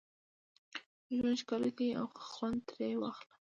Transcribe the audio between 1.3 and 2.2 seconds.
ښکلی دی او